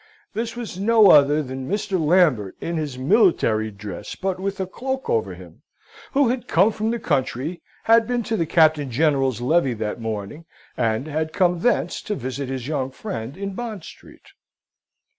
[0.33, 2.03] This was no other than Mr.
[2.03, 5.61] Lambert, in his military dress, but with a cloak over him,
[6.13, 10.45] who had come from the country, had been to the Captain General's levee that morning,
[10.75, 14.29] and had come thence to visit his young friend in Bond Street.